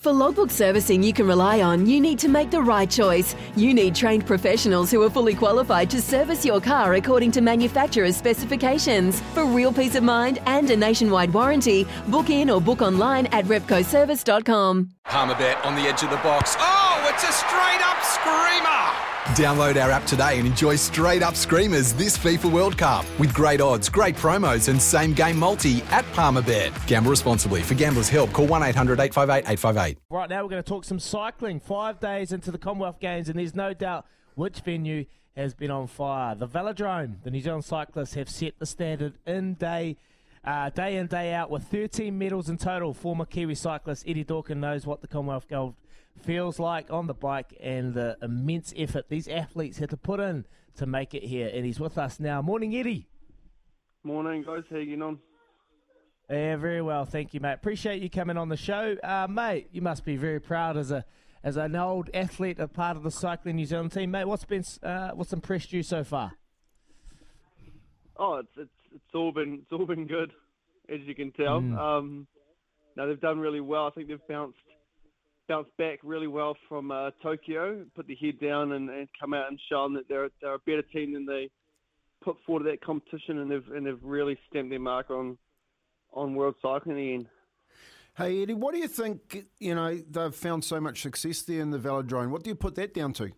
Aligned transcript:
For 0.00 0.12
logbook 0.12 0.52
servicing 0.52 1.02
you 1.02 1.12
can 1.12 1.26
rely 1.26 1.60
on, 1.60 1.84
you 1.84 2.00
need 2.00 2.20
to 2.20 2.28
make 2.28 2.52
the 2.52 2.62
right 2.62 2.88
choice. 2.88 3.34
You 3.56 3.74
need 3.74 3.96
trained 3.96 4.24
professionals 4.26 4.92
who 4.92 5.02
are 5.02 5.10
fully 5.10 5.34
qualified 5.34 5.90
to 5.90 6.00
service 6.00 6.44
your 6.44 6.60
car 6.60 6.94
according 6.94 7.32
to 7.32 7.40
manufacturer's 7.40 8.16
specifications. 8.16 9.20
For 9.34 9.44
real 9.44 9.72
peace 9.72 9.96
of 9.96 10.04
mind 10.04 10.38
and 10.46 10.70
a 10.70 10.76
nationwide 10.76 11.34
warranty, 11.34 11.84
book 12.06 12.30
in 12.30 12.48
or 12.48 12.60
book 12.60 12.80
online 12.80 13.26
at 13.32 13.46
repcoservice.com. 13.46 14.90
Palmerbet 15.04 15.66
on 15.66 15.74
the 15.74 15.82
edge 15.82 16.04
of 16.04 16.10
the 16.10 16.16
box. 16.18 16.54
Oh, 16.60 17.10
it's 17.12 17.24
a 17.24 17.32
straight 17.32 17.82
up 17.82 18.00
screamer! 18.04 18.87
Download 19.38 19.80
our 19.80 19.92
app 19.92 20.04
today 20.04 20.40
and 20.40 20.48
enjoy 20.48 20.74
straight 20.74 21.22
up 21.22 21.36
screamers 21.36 21.92
this 21.92 22.18
FIFA 22.18 22.50
World 22.50 22.76
Cup 22.76 23.06
with 23.20 23.32
great 23.32 23.60
odds, 23.60 23.88
great 23.88 24.16
promos, 24.16 24.68
and 24.68 24.82
same 24.82 25.12
game 25.12 25.38
multi 25.38 25.80
at 25.92 26.04
Palmerbet. 26.06 26.72
Gamble 26.88 27.08
responsibly. 27.08 27.62
For 27.62 27.74
gamblers' 27.74 28.08
help, 28.08 28.32
call 28.32 28.48
1 28.48 28.64
800 28.64 28.98
858 28.98 29.48
858. 29.48 29.98
Right 30.10 30.28
now, 30.28 30.42
we're 30.42 30.50
going 30.50 30.60
to 30.64 30.68
talk 30.68 30.82
some 30.82 30.98
cycling. 30.98 31.60
Five 31.60 32.00
days 32.00 32.32
into 32.32 32.50
the 32.50 32.58
Commonwealth 32.58 32.98
Games, 32.98 33.28
and 33.28 33.38
there's 33.38 33.54
no 33.54 33.72
doubt 33.72 34.06
which 34.34 34.58
venue 34.58 35.04
has 35.36 35.54
been 35.54 35.70
on 35.70 35.86
fire. 35.86 36.34
The 36.34 36.48
Velodrome. 36.48 37.22
The 37.22 37.30
New 37.30 37.40
Zealand 37.40 37.64
cyclists 37.64 38.14
have 38.14 38.28
set 38.28 38.58
the 38.58 38.66
standard 38.66 39.14
in 39.24 39.54
day. 39.54 39.98
Uh, 40.44 40.70
day 40.70 40.96
in, 40.96 41.06
day 41.06 41.32
out, 41.32 41.48
with 41.48 41.62
13 41.62 42.18
medals 42.18 42.48
in 42.48 42.56
total. 42.58 42.92
Former 42.92 43.24
Kiwi 43.24 43.54
cyclist 43.54 44.02
Eddie 44.04 44.24
Dawkins 44.24 44.60
knows 44.60 44.84
what 44.84 45.00
the 45.00 45.06
Commonwealth 45.06 45.46
Gold 45.48 45.74
feels 46.20 46.58
like 46.58 46.90
on 46.90 47.06
the 47.06 47.14
bike 47.14 47.56
and 47.60 47.94
the 47.94 48.16
immense 48.22 48.72
effort 48.76 49.08
these 49.08 49.28
athletes 49.28 49.78
had 49.78 49.90
to 49.90 49.96
put 49.96 50.20
in 50.20 50.44
to 50.76 50.86
make 50.86 51.14
it 51.14 51.24
here. 51.24 51.50
And 51.52 51.64
he's 51.64 51.80
with 51.80 51.98
us 51.98 52.20
now. 52.20 52.42
Morning, 52.42 52.74
Eddie. 52.74 53.08
Morning, 54.04 54.42
guys. 54.42 54.64
How 54.70 54.76
you 54.76 55.02
on? 55.02 55.18
Yeah, 56.30 56.56
very 56.56 56.82
well, 56.82 57.06
thank 57.06 57.32
you, 57.32 57.40
mate. 57.40 57.54
Appreciate 57.54 58.02
you 58.02 58.10
coming 58.10 58.36
on 58.36 58.50
the 58.50 58.56
show, 58.56 58.96
uh, 59.02 59.26
mate. 59.30 59.68
You 59.72 59.80
must 59.80 60.04
be 60.04 60.16
very 60.16 60.40
proud 60.40 60.76
as 60.76 60.90
a 60.90 61.04
as 61.42 61.56
an 61.56 61.74
old 61.74 62.10
athlete, 62.12 62.58
a 62.58 62.68
part 62.68 62.96
of 62.96 63.02
the 63.02 63.10
cycling 63.10 63.56
New 63.56 63.64
Zealand 63.64 63.92
team, 63.92 64.10
mate. 64.10 64.26
What's 64.26 64.44
been 64.44 64.62
uh, 64.82 65.12
what's 65.12 65.32
impressed 65.32 65.72
you 65.72 65.82
so 65.82 66.04
far? 66.04 66.32
Oh, 68.18 68.34
it's 68.34 68.50
it's 68.58 68.70
it's 68.94 69.14
all 69.14 69.32
been 69.32 69.60
it's 69.62 69.72
all 69.72 69.86
been 69.86 70.06
good, 70.06 70.32
as 70.90 71.00
you 71.06 71.14
can 71.14 71.32
tell. 71.32 71.62
Mm. 71.62 71.78
Um, 71.78 72.26
no, 72.96 73.08
they've 73.08 73.20
done 73.20 73.38
really 73.38 73.60
well. 73.60 73.86
I 73.86 73.90
think 73.90 74.08
they've 74.08 74.28
bounced 74.28 74.58
bounced 75.48 75.76
back 75.78 75.98
really 76.02 76.26
well 76.26 76.56
from 76.68 76.90
uh, 76.90 77.10
Tokyo, 77.22 77.84
put 77.96 78.06
their 78.06 78.16
head 78.16 78.38
down 78.40 78.72
and, 78.72 78.90
and 78.90 79.08
come 79.18 79.34
out 79.34 79.48
and 79.48 79.58
shown 79.70 79.94
that 79.94 80.08
they're 80.08 80.28
they're 80.40 80.54
a 80.54 80.58
better 80.60 80.82
team 80.82 81.14
than 81.14 81.26
they 81.26 81.50
put 82.22 82.36
forward 82.44 82.66
at 82.66 82.72
that 82.72 82.84
competition, 82.84 83.38
and 83.38 83.50
they've 83.50 83.68
and 83.74 83.86
they've 83.86 84.02
really 84.02 84.38
stamped 84.48 84.70
their 84.70 84.78
mark 84.78 85.10
on 85.10 85.38
on 86.12 86.34
world 86.34 86.54
cycling 86.62 86.98
again. 86.98 87.28
Hey 88.16 88.42
Eddie, 88.42 88.54
what 88.54 88.74
do 88.74 88.80
you 88.80 88.88
think? 88.88 89.46
You 89.58 89.74
know 89.74 89.96
they've 90.10 90.34
found 90.34 90.64
so 90.64 90.80
much 90.80 91.02
success 91.02 91.42
there 91.42 91.60
in 91.60 91.70
the 91.70 91.78
velodrome. 91.78 92.30
What 92.30 92.44
do 92.44 92.50
you 92.50 92.56
put 92.56 92.74
that 92.76 92.94
down 92.94 93.12
to? 93.14 93.30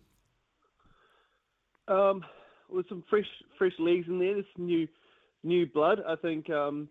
Um, 1.87 2.23
with 2.69 2.87
some 2.89 3.03
fresh 3.09 3.27
fresh 3.57 3.73
legs 3.79 4.07
in 4.07 4.19
there, 4.19 4.33
there's 4.35 4.45
new 4.57 4.87
new 5.43 5.65
blood. 5.65 6.01
I 6.07 6.15
think 6.15 6.49
um, 6.49 6.89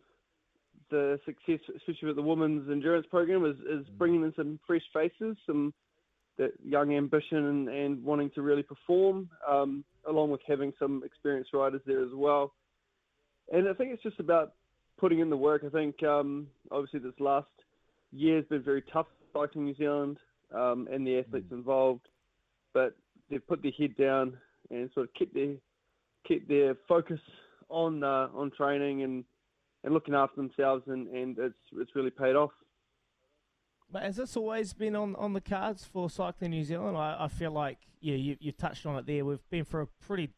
the 0.90 1.20
success, 1.24 1.60
especially 1.76 2.08
with 2.08 2.16
the 2.16 2.22
women's 2.22 2.70
endurance 2.70 3.06
program, 3.10 3.44
is, 3.44 3.56
is 3.60 3.86
bringing 3.98 4.22
in 4.22 4.32
some 4.36 4.58
fresh 4.66 4.82
faces, 4.92 5.36
some 5.46 5.72
that 6.38 6.52
young 6.64 6.94
ambition 6.94 7.44
and, 7.46 7.68
and 7.68 8.02
wanting 8.02 8.30
to 8.30 8.40
really 8.40 8.62
perform, 8.62 9.28
um, 9.48 9.84
along 10.08 10.30
with 10.30 10.40
having 10.48 10.72
some 10.78 11.02
experienced 11.04 11.52
riders 11.52 11.82
there 11.86 12.02
as 12.02 12.12
well. 12.14 12.54
And 13.52 13.68
I 13.68 13.74
think 13.74 13.92
it's 13.92 14.02
just 14.02 14.20
about 14.20 14.54
putting 14.98 15.18
in 15.18 15.28
the 15.28 15.36
work. 15.36 15.62
I 15.66 15.68
think 15.68 16.02
um, 16.02 16.46
obviously 16.70 17.00
this 17.00 17.18
last 17.20 17.48
year 18.12 18.36
has 18.36 18.44
been 18.46 18.62
very 18.62 18.82
tough 18.92 19.06
for 19.32 19.46
cycling 19.46 19.66
New 19.66 19.74
Zealand 19.74 20.16
um, 20.54 20.88
and 20.90 21.06
the 21.06 21.18
athletes 21.18 21.52
involved, 21.52 22.08
but 22.72 22.96
they've 23.30 23.46
put 23.46 23.62
their 23.62 23.72
head 23.72 23.96
down 23.96 24.36
and 24.70 24.90
sort 24.94 25.08
of 25.08 25.14
kept 25.14 25.34
their 25.34 25.54
kept 26.26 26.48
their 26.48 26.74
focus 26.88 27.20
on 27.68 28.02
uh, 28.02 28.28
on 28.34 28.50
training 28.50 29.02
and 29.02 29.24
and 29.84 29.94
looking 29.94 30.14
after 30.14 30.36
themselves, 30.36 30.84
and, 30.86 31.08
and 31.08 31.38
it's 31.38 31.54
it's 31.72 31.94
really 31.94 32.10
paid 32.10 32.36
off. 32.36 32.50
But 33.92 34.02
has 34.04 34.16
this 34.16 34.36
always 34.36 34.72
been 34.72 34.94
on, 34.94 35.16
on 35.16 35.32
the 35.32 35.40
cards 35.40 35.84
for 35.84 36.08
Cycling 36.08 36.52
New 36.52 36.62
Zealand? 36.62 36.96
I, 36.96 37.16
I 37.20 37.28
feel 37.28 37.50
like, 37.50 37.78
yeah, 38.00 38.14
you, 38.14 38.36
you 38.38 38.52
touched 38.52 38.86
on 38.86 38.96
it 38.96 39.06
there. 39.06 39.24
We've 39.24 39.50
been 39.50 39.64
for 39.64 39.80
a 39.80 39.86
pretty 40.06 40.30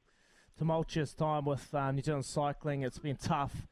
tumultuous 0.56 1.12
time 1.12 1.44
with 1.44 1.74
uh, 1.74 1.92
New 1.92 2.00
Zealand 2.02 2.24
cycling. 2.24 2.80
It's 2.80 2.98
been 2.98 3.16
tough. 3.16 3.68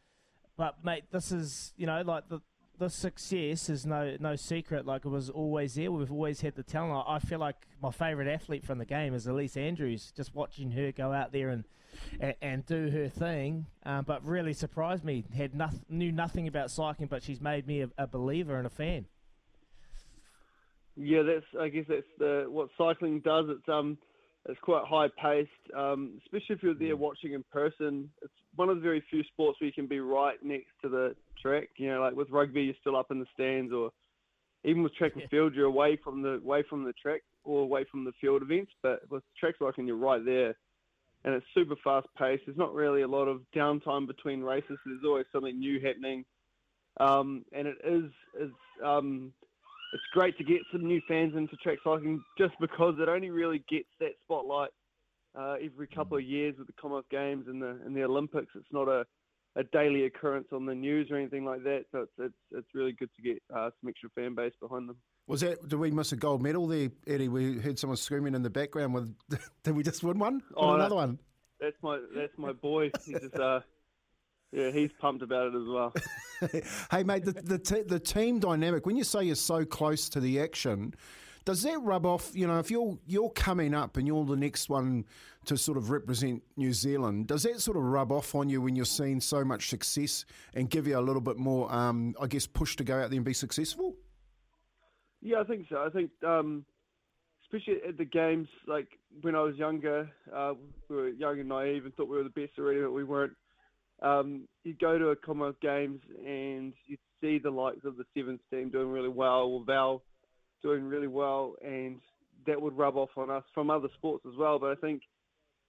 But, 0.59 0.85
mate, 0.85 1.05
this 1.11 1.33
is, 1.33 1.73
you 1.79 1.87
know, 1.87 2.03
like 2.03 2.29
the, 2.29 2.41
the 2.81 2.89
success 2.89 3.69
is 3.69 3.85
no 3.87 4.17
no 4.19 4.35
secret. 4.35 4.87
Like 4.87 5.05
it 5.05 5.11
was 5.11 5.29
always 5.31 5.75
there. 5.75 5.93
We've 5.93 6.11
always 6.11 6.41
had 6.41 6.57
the 6.57 6.63
talent. 6.63 7.05
I 7.07 7.19
feel 7.19 7.39
like 7.39 7.57
my 7.81 7.91
favourite 7.91 8.29
athlete 8.29 8.65
from 8.65 8.79
the 8.79 8.87
game 8.87 9.15
is 9.15 9.27
Ellesse 9.27 9.57
Andrews. 9.57 10.13
Just 10.17 10.35
watching 10.35 10.71
her 10.73 10.91
go 10.91 11.13
out 11.13 11.31
there 11.31 11.51
and 11.51 11.65
and, 12.19 12.35
and 12.41 12.67
do 12.67 12.89
her 12.91 13.09
thing, 13.09 13.67
um, 13.85 14.05
but 14.07 14.25
really 14.25 14.55
surprised 14.55 15.05
me. 15.05 15.25
Had 15.37 15.55
nothing, 15.55 15.85
knew 15.91 16.11
nothing 16.11 16.49
about 16.49 16.71
cycling, 16.71 17.09
but 17.09 17.23
she's 17.23 17.41
made 17.41 17.67
me 17.67 17.83
a, 17.83 17.91
a 17.99 18.07
believer 18.07 18.57
and 18.57 18.67
a 18.67 18.71
fan. 18.71 19.05
Yeah, 20.97 21.23
that's 21.23 21.47
I 21.61 21.69
guess 21.69 21.85
that's 21.87 22.03
the 22.19 22.47
what 22.49 22.71
cycling 22.79 23.21
does. 23.21 23.45
It's 23.51 23.69
um 23.69 23.99
it's 24.49 24.61
quite 24.61 24.85
high 24.87 25.09
paced, 25.21 25.51
um, 25.77 26.19
especially 26.25 26.57
if 26.57 26.63
you're 26.63 26.75
there 26.75 26.97
watching 26.97 27.35
in 27.35 27.45
person. 27.53 28.09
It's 28.23 28.33
one 28.57 28.71
of 28.71 28.77
the 28.77 28.83
very 28.83 29.03
few 29.11 29.23
sports 29.25 29.61
where 29.61 29.67
you 29.67 29.73
can 29.73 29.87
be 29.87 30.01
right 30.01 30.37
next 30.43 30.71
to 30.83 30.89
the 30.89 31.15
track. 31.41 31.69
You 31.77 31.89
know, 31.91 32.01
like 32.01 32.15
with 32.15 32.31
rugby, 32.31 32.63
you're 32.63 32.75
still 32.81 32.97
up 32.97 33.11
in 33.11 33.21
the 33.21 33.27
stands, 33.35 33.73
or 33.73 33.91
even 34.65 34.83
with 34.83 34.95
track 34.95 35.13
and 35.15 35.29
field, 35.31 35.55
you're 35.55 35.67
away 35.67 35.99
from 36.03 36.23
the 36.23 36.41
away 36.45 36.65
from 36.69 36.85
the 36.85 36.95
track 36.95 37.21
or 37.45 37.63
away 37.63 37.85
from 37.91 38.05
the 38.05 38.13
field 38.21 38.43
events. 38.43 38.73
But 38.83 39.01
with 39.11 39.23
track 39.39 39.57
cycling, 39.59 39.87
you're 39.87 39.97
right 39.97 40.25
there, 40.25 40.55
and 41.25 41.35
it's 41.35 41.47
super 41.55 41.77
fast 41.85 42.09
paced. 42.17 42.45
There's 42.47 42.59
not 42.59 42.75
really 42.75 43.03
a 43.03 43.09
lot 43.09 43.29
of 43.29 43.43
downtime 43.55 44.07
between 44.07 44.41
races. 44.41 44.79
There's 44.87 45.05
always 45.05 45.27
something 45.33 45.59
new 45.59 45.81
happening, 45.81 46.25
um, 46.99 47.45
and 47.53 47.69
it 47.69 47.77
is 47.85 48.11
is 48.41 48.53
um, 48.83 49.35
it's 49.93 50.03
great 50.13 50.37
to 50.39 50.45
get 50.45 50.61
some 50.73 50.85
new 50.87 51.01
fans 51.09 51.35
into 51.37 51.57
track 51.57 51.79
cycling 51.83 52.23
just 52.39 52.55
because 52.61 52.95
it 52.99 53.09
only 53.09 53.31
really 53.31 53.65
gets 53.69 53.89
that 53.99 54.13
spotlight 54.23 54.71
uh, 55.39 55.57
every 55.63 55.87
couple 55.87 56.17
of 56.17 56.25
years 56.25 56.55
with 56.59 56.67
the 56.67 56.73
Commonwealth 56.75 57.07
Games 57.11 57.47
and 57.49 57.61
the 57.63 57.79
and 57.85 57.95
the 57.95 58.03
Olympics. 58.05 58.53
It's 58.55 58.73
not 58.73 58.89
a, 58.89 59.05
a 59.57 59.65
daily 59.65 60.05
occurrence 60.05 60.49
on 60.53 60.67
the 60.67 60.75
news 60.75 61.09
or 61.11 61.17
anything 61.17 61.45
like 61.45 61.63
that. 61.65 61.85
So 61.93 62.01
it's 62.01 62.13
it's, 62.19 62.35
it's 62.53 62.69
really 62.75 62.93
good 62.93 63.11
to 63.17 63.23
get 63.23 63.43
uh, 63.55 63.71
some 63.81 63.89
extra 63.89 64.11
fan 64.15 64.35
base 64.35 64.53
behind 64.61 64.89
them. 64.89 64.97
Was 65.27 65.43
that? 65.43 65.69
Did 65.69 65.79
we 65.79 65.91
miss 65.91 66.13
a 66.13 66.17
gold 66.17 66.43
medal 66.43 66.67
there, 66.67 66.91
Eddie? 67.07 67.29
We 67.29 67.59
heard 67.59 67.79
someone 67.79 67.97
screaming 67.97 68.35
in 68.35 68.43
the 68.43 68.51
background. 68.51 68.95
With 68.95 69.15
did 69.63 69.77
we 69.77 69.83
just 69.83 70.03
win 70.03 70.19
one? 70.19 70.35
Win 70.35 70.43
Oh, 70.57 70.75
another 70.75 70.97
one. 70.97 71.19
That's 71.61 71.77
my 71.83 72.01
that's 72.15 72.37
my 72.37 72.53
boy. 72.53 72.91
He's 73.05 73.21
just 73.21 73.37
uh, 73.37 73.61
yeah, 74.53 74.71
he's 74.71 74.91
pumped 75.01 75.23
about 75.23 75.49
it 75.49 75.55
as 75.55 75.67
well. 75.67 75.95
hey, 76.91 77.03
mate, 77.05 77.25
the 77.25 77.33
the, 77.33 77.59
te- 77.59 77.83
the 77.83 78.01
team 78.01 78.39
dynamic. 78.39 78.87
When 78.87 78.97
you 78.97 79.05
say 79.05 79.25
you're 79.25 79.37
so 79.37 79.65
close 79.65 80.09
to 80.11 80.21
the 80.21 80.41
action, 80.41 80.95
does 81.45 81.63
that 81.63 81.79
rub 81.83 82.05
off? 82.05 82.31
You 82.35 82.47
know, 82.47 82.59
if 82.59 82.71
you're 82.71 82.99
you're 83.07 83.31
coming 83.31 83.75
up 83.75 83.97
and 83.97 84.07
you're 84.07 84.25
the 84.25 84.37
next 84.37 84.69
one 84.69 85.05
to 85.47 85.57
sort 85.57 85.79
of 85.79 85.91
represent 85.91 86.43
New 86.57 86.73
Zealand, 86.73 87.29
does 87.29 87.45
that 87.45 87.61
sort 87.61 87.77
of 87.77 87.85
rub 87.85 88.13
off 88.13 88.35
on 88.35 88.49
you 88.49 88.61
when 88.61 88.77
you're 88.77 88.85
seeing 88.85 89.21
so 89.21 89.45
much 89.45 89.69
success 89.69 90.25
and 90.55 90.69
give 90.69 90.87
you 90.87 90.99
a 90.99 91.01
little 91.01 91.23
bit 91.23 91.39
more, 91.39 91.73
um, 91.73 92.15
I 92.21 92.27
guess, 92.27 92.47
push 92.47 92.77
to 92.77 92.85
go 92.85 93.01
out 93.01 93.11
there 93.11 93.17
and 93.17 93.25
be 93.25 93.33
successful? 93.33 93.95
Yeah, 95.23 95.41
I 95.41 95.45
think 95.45 95.67
so. 95.69 95.85
I 95.85 95.91
think, 95.91 96.11
um, 96.27 96.65
especially 97.45 97.81
at 97.87 97.99
the 97.99 98.05
games, 98.05 98.49
like 98.67 98.89
when 99.23 99.35
I 99.35 99.43
was 99.43 99.57
younger, 99.57 100.11
uh, 100.35 100.55
we 100.89 100.97
were 100.97 101.09
young 101.09 101.41
and 101.41 101.49
naive 101.49 101.85
and 101.85 101.95
thought 101.95 102.09
we 102.09 102.17
were 102.17 102.25
the 102.25 102.31
best 102.31 102.53
already, 102.59 102.81
but 102.81 102.93
we 102.93 103.05
weren't. 103.05 103.35
Um, 104.03 104.49
you'd 104.65 104.79
go 104.79 104.99
to 104.99 105.09
a 105.09 105.17
Commonwealth 105.17 105.61
Games 105.61 106.01
and 106.25 106.73
you'd 106.87 106.99
see 107.21 107.39
the 107.39 107.51
likes 107.51 107.85
of 107.85 107.97
the 107.97 108.05
Sevens 108.15 108.41
team 108.51 108.71
doing 108.71 108.89
really 108.89 109.09
well, 109.09 109.43
or 109.43 109.65
Val 109.65 110.03
doing 110.63 110.85
really 110.85 111.07
well, 111.07 111.55
and 111.63 112.01
that 112.47 112.61
would 112.61 112.77
rub 112.77 112.97
off 112.97 113.11
on 113.17 113.31
us 113.31 113.45
from 113.55 113.71
other 113.71 113.89
sports 113.97 114.25
as 114.27 114.37
well. 114.39 114.59
But 114.59 114.71
I 114.71 114.75
think 114.77 115.03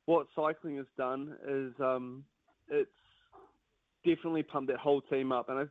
what 0.05 0.27
cycling 0.35 0.77
has 0.77 0.85
done 0.97 1.35
is 1.47 1.73
um, 1.79 2.23
it's 2.69 2.89
definitely 4.05 4.43
pumped 4.43 4.71
that 4.71 4.79
whole 4.79 5.01
team 5.01 5.31
up, 5.31 5.49
and 5.49 5.59
I 5.59 5.63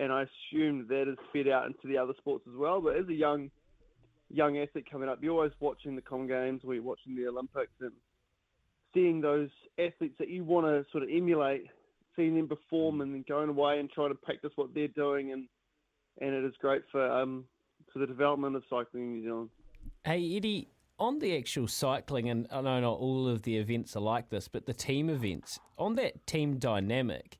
and 0.00 0.12
I 0.12 0.22
assume 0.22 0.86
that 0.88 1.10
is 1.10 1.18
fed 1.32 1.48
out 1.48 1.66
into 1.66 1.86
the 1.86 1.98
other 1.98 2.14
sports 2.18 2.44
as 2.48 2.56
well. 2.56 2.80
But 2.80 2.96
as 2.96 3.08
a 3.08 3.14
young 3.14 3.50
young 4.30 4.58
athlete 4.58 4.90
coming 4.90 5.08
up, 5.08 5.18
you're 5.20 5.32
always 5.32 5.52
watching 5.60 5.96
the 5.96 6.02
Com 6.02 6.26
Games, 6.26 6.62
or 6.64 6.74
you're 6.74 6.82
watching 6.82 7.16
the 7.16 7.26
Olympics, 7.26 7.72
and 7.80 7.92
seeing 8.94 9.20
those 9.20 9.48
athletes 9.78 10.14
that 10.18 10.28
you 10.28 10.44
want 10.44 10.66
to 10.66 10.84
sort 10.92 11.02
of 11.02 11.10
emulate, 11.10 11.66
seeing 12.18 12.34
them 12.34 12.48
perform, 12.48 13.00
and 13.00 13.14
then 13.14 13.24
going 13.28 13.48
away 13.48 13.78
and 13.78 13.90
trying 13.90 14.10
to 14.10 14.14
practice 14.16 14.50
what 14.56 14.74
they're 14.74 14.88
doing, 14.88 15.32
and 15.32 15.48
and 16.20 16.34
it 16.34 16.44
is 16.44 16.54
great 16.60 16.82
for 16.90 17.10
um, 17.10 17.44
for 17.92 18.00
the 18.00 18.06
development 18.06 18.56
of 18.56 18.64
cycling 18.68 19.04
in 19.04 19.12
New 19.14 19.22
Zealand. 19.22 19.50
Hey 20.04 20.36
Eddie, 20.36 20.68
on 20.98 21.20
the 21.20 21.36
actual 21.36 21.68
cycling, 21.68 22.28
and 22.28 22.46
I 22.50 22.60
know 22.60 22.80
not 22.80 22.98
all 22.98 23.28
of 23.28 23.42
the 23.42 23.56
events 23.56 23.96
are 23.96 24.00
like 24.00 24.30
this, 24.30 24.48
but 24.48 24.66
the 24.66 24.74
team 24.74 25.08
events, 25.08 25.60
on 25.78 25.94
that 25.94 26.26
team 26.26 26.58
dynamic, 26.58 27.38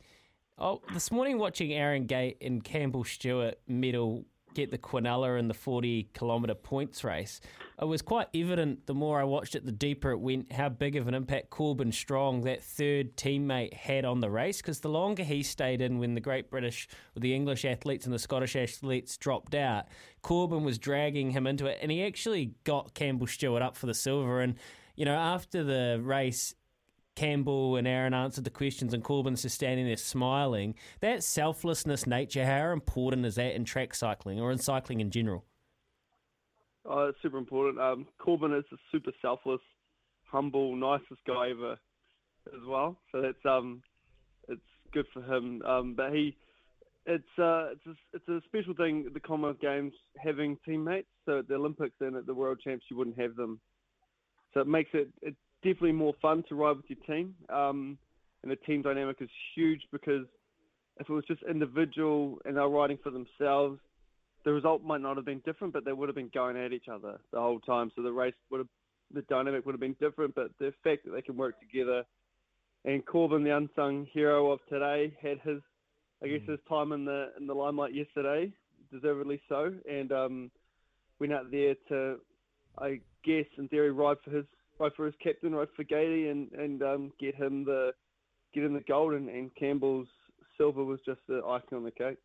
oh, 0.58 0.80
this 0.94 1.10
morning 1.10 1.38
watching 1.38 1.72
Aaron 1.72 2.06
Gate 2.06 2.38
and 2.40 2.62
Campbell 2.62 3.04
Stewart 3.04 3.58
medal 3.66 4.24
get 4.54 4.70
the 4.70 4.78
Quinella 4.78 5.38
in 5.38 5.48
the 5.48 5.54
40 5.54 6.10
kilometre 6.14 6.54
points 6.54 7.04
race, 7.04 7.40
it 7.80 7.84
was 7.84 8.02
quite 8.02 8.26
evident 8.34 8.86
the 8.86 8.94
more 8.94 9.20
I 9.20 9.24
watched 9.24 9.54
it, 9.54 9.64
the 9.64 9.70
deeper 9.70 10.10
it 10.10 10.18
went, 10.18 10.52
how 10.52 10.68
big 10.68 10.96
of 10.96 11.06
an 11.06 11.14
impact 11.14 11.50
Corbin 11.50 11.92
Strong, 11.92 12.42
that 12.42 12.62
third 12.62 13.16
teammate, 13.16 13.72
had 13.72 14.04
on 14.04 14.20
the 14.20 14.30
race. 14.30 14.60
Because 14.60 14.80
the 14.80 14.88
longer 14.88 15.22
he 15.22 15.44
stayed 15.44 15.80
in 15.80 15.98
when 15.98 16.14
the 16.14 16.20
Great 16.20 16.50
British, 16.50 16.88
or 17.16 17.20
the 17.20 17.34
English 17.34 17.64
athletes 17.64 18.04
and 18.04 18.12
the 18.12 18.18
Scottish 18.18 18.56
athletes 18.56 19.16
dropped 19.16 19.54
out, 19.54 19.86
Corbin 20.22 20.64
was 20.64 20.78
dragging 20.78 21.30
him 21.30 21.46
into 21.46 21.66
it. 21.66 21.78
And 21.80 21.92
he 21.92 22.04
actually 22.04 22.54
got 22.64 22.94
Campbell 22.94 23.28
Stewart 23.28 23.62
up 23.62 23.76
for 23.76 23.86
the 23.86 23.94
silver. 23.94 24.40
And, 24.40 24.56
you 24.96 25.04
know, 25.04 25.14
after 25.14 25.62
the 25.62 26.00
race, 26.02 26.54
Campbell 27.14 27.76
and 27.76 27.86
Aaron 27.86 28.14
answered 28.14 28.44
the 28.44 28.50
questions, 28.50 28.92
and 28.92 29.04
Corbin's 29.04 29.42
just 29.42 29.54
standing 29.54 29.86
there 29.86 29.96
smiling. 29.96 30.74
That 31.00 31.22
selflessness 31.22 32.06
nature, 32.08 32.44
how 32.44 32.72
important 32.72 33.24
is 33.24 33.36
that 33.36 33.54
in 33.54 33.64
track 33.64 33.94
cycling 33.94 34.40
or 34.40 34.50
in 34.50 34.58
cycling 34.58 35.00
in 35.00 35.10
general? 35.10 35.44
Oh, 36.86 37.06
it's 37.06 37.18
super 37.22 37.38
important. 37.38 37.80
Um, 37.80 38.06
Corbin 38.18 38.54
is 38.54 38.64
a 38.72 38.76
super 38.92 39.12
selfless, 39.20 39.60
humble, 40.30 40.74
nicest 40.76 41.20
guy 41.26 41.50
ever, 41.50 41.72
as 42.48 42.66
well. 42.66 42.96
So 43.12 43.20
that's 43.20 43.44
um, 43.44 43.82
it's 44.48 44.60
good 44.92 45.06
for 45.12 45.22
him. 45.22 45.62
Um, 45.62 45.94
but 45.94 46.12
he, 46.12 46.36
it's 47.06 47.24
uh, 47.38 47.70
it's 47.72 47.86
a, 47.86 47.94
it's 48.14 48.28
a 48.28 48.40
special 48.46 48.74
thing 48.74 49.08
the 49.12 49.20
Commonwealth 49.20 49.60
Games 49.60 49.92
having 50.16 50.56
teammates. 50.64 51.08
So 51.26 51.40
at 51.40 51.48
the 51.48 51.54
Olympics 51.54 51.96
and 52.00 52.16
at 52.16 52.26
the 52.26 52.34
World 52.34 52.60
Champs, 52.62 52.86
you 52.90 52.96
wouldn't 52.96 53.18
have 53.18 53.36
them. 53.36 53.60
So 54.54 54.60
it 54.60 54.66
makes 54.66 54.90
it, 54.94 55.08
it 55.20 55.34
definitely 55.62 55.92
more 55.92 56.14
fun 56.22 56.42
to 56.48 56.54
ride 56.54 56.76
with 56.76 56.86
your 56.88 57.04
team. 57.06 57.34
Um, 57.50 57.98
and 58.42 58.50
the 58.50 58.56
team 58.56 58.82
dynamic 58.82 59.16
is 59.20 59.28
huge 59.54 59.82
because 59.92 60.26
if 61.00 61.08
it 61.08 61.12
was 61.12 61.24
just 61.26 61.42
individual 61.48 62.38
and 62.44 62.56
they're 62.56 62.68
riding 62.68 62.98
for 63.02 63.10
themselves, 63.10 63.78
the 64.48 64.54
result 64.54 64.82
might 64.82 65.02
not 65.02 65.16
have 65.16 65.26
been 65.26 65.42
different, 65.44 65.74
but 65.74 65.84
they 65.84 65.92
would 65.92 66.08
have 66.08 66.16
been 66.16 66.30
going 66.32 66.56
at 66.56 66.72
each 66.72 66.88
other 66.90 67.18
the 67.34 67.38
whole 67.38 67.60
time. 67.60 67.92
So 67.94 68.00
the 68.00 68.10
race 68.10 68.32
would 68.50 68.60
have, 68.60 68.68
the 69.12 69.20
dynamic 69.28 69.66
would 69.66 69.74
have 69.74 69.80
been 69.80 69.96
different, 70.00 70.34
but 70.34 70.52
the 70.58 70.72
fact 70.82 71.04
that 71.04 71.10
they 71.10 71.20
can 71.20 71.36
work 71.36 71.60
together. 71.60 72.02
And 72.86 73.04
Corbin, 73.04 73.44
the 73.44 73.54
unsung 73.54 74.06
hero 74.10 74.50
of 74.50 74.60
today, 74.70 75.14
had 75.20 75.38
his, 75.40 75.60
I 76.24 76.28
guess, 76.28 76.40
his 76.48 76.60
time 76.66 76.92
in 76.92 77.04
the 77.04 77.30
in 77.38 77.46
the 77.46 77.52
limelight 77.52 77.94
yesterday, 77.94 78.50
deservedly 78.90 79.38
so, 79.50 79.74
and 79.86 80.12
um, 80.12 80.50
went 81.20 81.34
out 81.34 81.50
there 81.50 81.74
to, 81.90 82.16
I 82.78 83.00
guess, 83.26 83.44
in 83.58 83.68
theory, 83.68 83.90
ride 83.90 84.16
for 84.24 84.30
his 84.30 84.46
ride 84.78 84.92
for 84.96 85.04
his 85.04 85.14
captain, 85.22 85.54
ride 85.54 85.68
for 85.76 85.84
Gatey, 85.84 86.28
and 86.28 86.50
and 86.52 86.82
um, 86.82 87.12
get 87.20 87.34
him 87.34 87.66
the 87.66 87.92
get 88.54 88.64
him 88.64 88.72
the 88.72 88.80
gold, 88.88 89.12
and, 89.12 89.28
and 89.28 89.54
Campbell's 89.56 90.08
silver 90.56 90.84
was 90.84 91.00
just 91.04 91.20
the 91.28 91.42
icing 91.44 91.76
on 91.76 91.84
the 91.84 91.90
cake. 91.90 92.16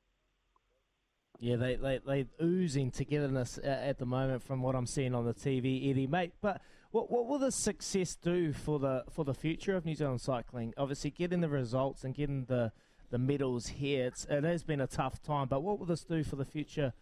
Yeah, 1.39 1.57
they 1.57 1.75
they 1.75 1.99
they 2.05 2.25
oozing 2.41 2.91
togetherness 2.91 3.59
at 3.63 3.97
the 3.97 4.05
moment 4.05 4.43
from 4.43 4.61
what 4.61 4.75
I'm 4.75 4.85
seeing 4.85 5.13
on 5.13 5.25
the 5.25 5.33
TV, 5.33 5.89
Eddie, 5.89 6.07
mate. 6.07 6.33
But 6.41 6.61
what 6.91 7.11
what 7.11 7.27
will 7.27 7.39
the 7.39 7.51
success 7.51 8.15
do 8.15 8.53
for 8.53 8.79
the 8.79 9.03
for 9.09 9.25
the 9.25 9.33
future 9.33 9.75
of 9.75 9.85
New 9.85 9.95
Zealand 9.95 10.21
cycling? 10.21 10.73
Obviously, 10.77 11.09
getting 11.09 11.41
the 11.41 11.49
results 11.49 12.03
and 12.03 12.13
getting 12.13 12.45
the 12.45 12.71
the 13.09 13.17
medals 13.19 13.67
here, 13.67 14.07
it's, 14.07 14.25
it 14.25 14.43
has 14.43 14.63
been 14.63 14.81
a 14.81 14.87
tough 14.87 15.21
time. 15.21 15.47
But 15.47 15.61
what 15.61 15.77
will 15.77 15.85
this 15.85 16.03
do 16.03 16.23
for 16.23 16.35
the 16.35 16.45
future 16.45 16.93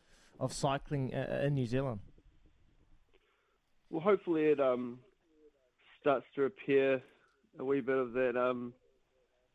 of 0.41 0.51
cycling 0.51 1.13
uh, 1.13 1.43
in 1.45 1.53
New 1.53 1.65
Zealand? 1.65 1.99
Well, 3.89 4.01
hopefully 4.01 4.45
it 4.45 4.59
um 4.59 4.99
starts 5.99 6.25
to 6.35 6.41
repair 6.41 7.01
a 7.59 7.63
wee 7.63 7.81
bit 7.81 7.97
of 7.97 8.13
that 8.13 8.35
um, 8.35 8.73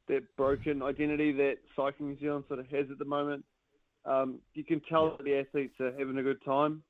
that 0.09 0.23
broken 0.37 0.83
identity 0.83 1.33
that 1.33 1.57
Cycling 1.75 2.11
New 2.11 2.21
Zealand 2.21 2.45
sort 2.49 2.61
of 2.61 2.67
has 2.69 2.87
at 2.91 2.99
the 2.99 3.05
moment. 3.05 3.45
Um, 4.07 4.39
you 4.55 4.65
can 4.65 4.81
tell 4.89 5.17
that 5.17 5.25
the 5.25 5.39
athletes 5.39 5.75
are 5.81 5.93
having 5.99 6.19
a 6.19 6.23
good 6.23 6.45
time. 6.45 6.83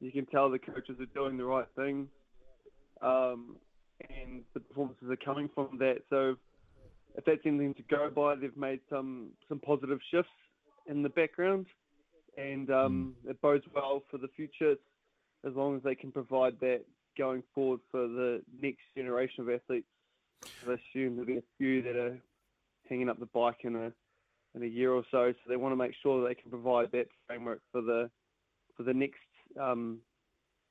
You 0.00 0.10
can 0.10 0.26
tell 0.26 0.50
the 0.50 0.58
coaches 0.58 0.96
are 1.00 1.06
doing 1.14 1.36
the 1.36 1.44
right 1.44 1.66
thing, 1.76 2.08
um, 3.00 3.56
and 4.10 4.42
the 4.54 4.60
performances 4.60 5.08
are 5.10 5.16
coming 5.16 5.48
from 5.54 5.78
that. 5.78 5.98
So, 6.10 6.36
if 7.16 7.24
that's 7.24 7.40
anything 7.44 7.74
to 7.74 7.82
go 7.82 8.10
by, 8.14 8.36
they've 8.36 8.56
made 8.56 8.80
some 8.90 9.30
some 9.48 9.58
positive 9.60 9.98
shifts 10.10 10.30
in 10.86 11.02
the 11.02 11.08
background, 11.08 11.66
and 12.36 12.70
um, 12.70 13.14
mm. 13.24 13.30
it 13.30 13.40
bodes 13.40 13.64
well 13.74 14.02
for 14.10 14.18
the 14.18 14.28
future 14.36 14.74
as 15.44 15.54
long 15.54 15.76
as 15.76 15.82
they 15.82 15.94
can 15.94 16.12
provide 16.12 16.58
that 16.60 16.82
going 17.16 17.42
forward 17.54 17.80
for 17.90 18.06
the 18.06 18.42
next 18.60 18.82
generation 18.96 19.42
of 19.42 19.50
athletes. 19.50 19.86
I 20.66 20.74
assume 20.74 21.16
there'll 21.16 21.26
be 21.26 21.38
a 21.38 21.42
few 21.58 21.82
that 21.82 21.96
are 21.96 22.18
hanging 22.88 23.08
up 23.08 23.18
the 23.18 23.26
bike 23.26 23.58
in 23.64 23.74
a 23.74 23.92
in 24.58 24.68
a 24.68 24.70
year 24.70 24.92
or 24.92 25.04
so. 25.10 25.32
So 25.32 25.48
they 25.48 25.56
want 25.56 25.72
to 25.72 25.76
make 25.76 25.92
sure 26.02 26.20
that 26.20 26.28
they 26.28 26.34
can 26.34 26.50
provide 26.50 26.90
that 26.92 27.06
framework 27.26 27.60
for 27.72 27.80
the 27.80 28.10
for 28.76 28.82
the 28.82 28.94
next 28.94 29.18
um, 29.60 29.98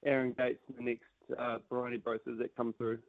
Aaron 0.06 0.34
Gates 0.38 0.62
and 0.68 0.78
the 0.78 0.84
next 0.84 1.39
uh, 1.39 1.58
Brothers 1.70 2.01
that 2.39 2.56
come 2.56 2.74
through. 2.77 3.00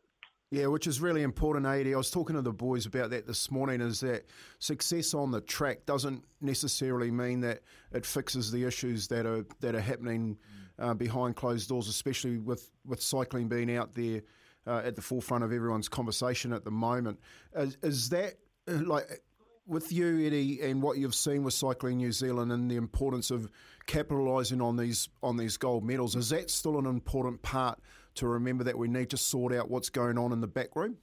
Yeah, 0.51 0.67
which 0.69 0.87
is 0.87 1.01
really 1.01 1.23
important, 1.23 1.67
AD. 1.67 1.87
I 1.87 1.97
was 1.97 2.11
talking 2.11 2.35
to 2.35 2.41
the 2.41 2.53
boys 2.53 2.87
about 2.87 3.11
that 3.11 3.27
this 3.27 3.51
morning. 3.51 3.83
Is 3.83 4.01
that 4.01 4.25
success 4.61 5.13
on 5.13 5.31
the 5.31 5.43
track 5.43 5.85
doesn't 5.85 6.25
necessarily 6.41 7.11
mean 7.11 7.41
that 7.43 7.61
it 7.93 8.07
fixes 8.07 8.51
the 8.51 8.65
issues 8.65 9.09
that 9.09 9.27
are 9.27 9.45
that 9.61 9.75
are 9.75 9.81
happening 9.81 10.39
uh, 10.79 10.95
behind 10.95 11.37
closed 11.37 11.69
doors, 11.69 11.89
especially 11.89 12.39
with, 12.39 12.71
with 12.87 13.03
cycling 13.03 13.49
being 13.49 13.75
out 13.77 13.95
there 13.95 14.23
uh, 14.67 14.83
at 14.85 14.97
the 14.97 15.03
forefront 15.03 15.45
of 15.45 15.53
everyone's 15.53 15.89
conversation 15.89 16.53
at 16.53 16.65
the 16.65 16.71
moment. 16.71 17.19
Is, 17.55 17.77
is 17.83 18.09
that 18.11 18.35
uh, 18.69 18.81
like 18.87 19.23
with 19.69 19.93
you, 19.93 20.27
Eddie, 20.27 20.61
and 20.63 20.83
what 20.83 20.99
you've 20.99 21.15
seen 21.15 21.43
with 21.43 21.55
Cycling 21.55 21.99
New 21.99 22.13
Zealand 22.13 22.51
and 22.51 22.71
the 22.71 22.77
importance 22.77 23.31
of 23.31 23.51
capitalising 23.87 24.63
on 24.63 24.77
these 24.77 25.09
on 25.23 25.37
these 25.37 25.57
gold 25.57 25.85
medals, 25.85 26.17
is 26.17 26.31
that 26.31 26.51
still 26.51 26.79
an 26.79 26.87
important 26.87 27.43
part 27.43 27.79
to 28.17 28.27
remember 28.27 28.65
that 28.65 28.79
we 28.79 28.89
need 28.89 29.11
to 29.11 29.17
sort 29.17 29.53
out 29.53 29.71
what's 29.71 29.91
going 29.91 30.19
on 30.19 30.33
in 30.33 30.41
the 30.41 30.49
back 30.49 30.75
room? 30.75 30.97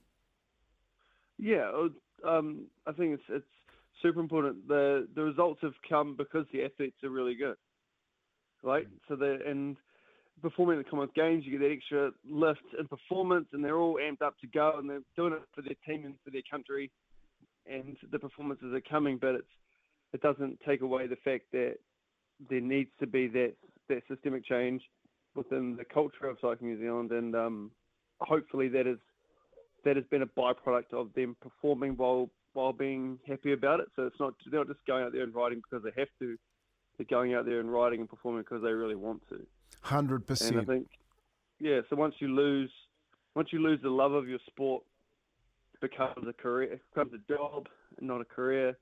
Yeah, 1.37 1.69
um, 2.27 2.67
I 2.87 2.91
think 2.91 3.13
it's 3.13 3.23
it's 3.29 3.45
super 4.01 4.19
important. 4.19 4.67
the 4.67 5.07
The 5.15 5.23
results 5.23 5.59
have 5.61 5.73
come 5.87 6.15
because 6.17 6.45
the 6.51 6.63
athletes 6.63 6.97
are 7.03 7.09
really 7.09 7.35
good 7.35 7.55
right? 8.65 8.87
So 9.07 9.15
the 9.15 9.37
and 9.45 9.77
performing 10.41 10.79
at 10.79 10.85
the 10.85 10.89
Commonwealth 10.89 11.13
Games, 11.15 11.43
you 11.45 11.51
get 11.57 11.61
that 11.61 11.71
extra 11.71 12.11
lift 12.29 12.65
in 12.77 12.87
performance, 12.87 13.47
and 13.53 13.63
they're 13.63 13.77
all 13.77 13.97
amped 14.01 14.21
up 14.21 14.37
to 14.39 14.47
go, 14.47 14.75
and 14.77 14.89
they're 14.89 15.01
doing 15.15 15.33
it 15.33 15.41
for 15.53 15.61
their 15.61 15.75
team 15.87 16.05
and 16.05 16.15
for 16.25 16.31
their 16.31 16.41
country, 16.49 16.91
and 17.69 17.97
the 18.11 18.19
performances 18.19 18.73
are 18.73 18.81
coming. 18.81 19.17
But 19.17 19.35
it's 19.35 19.47
it 20.13 20.21
doesn't 20.21 20.59
take 20.67 20.81
away 20.81 21.07
the 21.07 21.17
fact 21.17 21.45
that 21.51 21.75
there 22.49 22.61
needs 22.61 22.89
to 22.99 23.07
be 23.07 23.27
that 23.27 23.53
that 23.89 24.01
systemic 24.07 24.45
change 24.45 24.81
within 25.35 25.75
the 25.75 25.85
culture 25.85 26.27
of 26.27 26.37
cycling 26.41 26.71
New 26.71 26.79
Zealand, 26.79 27.11
and 27.11 27.35
um, 27.35 27.71
hopefully 28.21 28.67
that 28.69 28.87
is 28.87 28.97
that 29.83 29.95
has 29.95 30.05
been 30.05 30.21
a 30.21 30.27
byproduct 30.27 30.93
of 30.93 31.13
them 31.13 31.35
performing 31.41 31.95
while 31.97 32.29
while 32.53 32.73
being 32.73 33.19
happy 33.27 33.53
about 33.53 33.79
it. 33.79 33.87
So 33.95 34.03
it's 34.03 34.19
not 34.19 34.33
they're 34.49 34.59
not 34.59 34.67
just 34.67 34.85
going 34.87 35.03
out 35.03 35.11
there 35.11 35.23
and 35.23 35.35
riding 35.35 35.59
because 35.59 35.83
they 35.83 35.99
have 35.99 36.09
to 36.19 36.37
they're 36.97 37.05
going 37.09 37.33
out 37.33 37.45
there 37.45 37.59
and 37.59 37.71
riding 37.71 37.99
and 37.99 38.09
performing 38.09 38.43
because 38.43 38.63
they 38.63 38.71
really 38.71 38.95
want 38.95 39.21
to. 39.29 39.45
Hundred 39.81 40.25
percent. 40.25 40.55
And 40.55 40.61
I 40.61 40.65
think, 40.65 40.87
yeah. 41.59 41.81
So 41.89 41.95
once 41.95 42.15
you 42.19 42.33
lose, 42.33 42.71
once 43.35 43.49
you 43.51 43.59
lose 43.59 43.79
the 43.83 43.89
love 43.89 44.13
of 44.13 44.27
your 44.27 44.39
sport, 44.47 44.83
becomes 45.81 46.27
a 46.27 46.33
career. 46.33 46.79
Becomes 46.93 47.13
a 47.13 47.33
job, 47.33 47.67
not 47.99 48.21
a 48.21 48.25
career, 48.25 48.77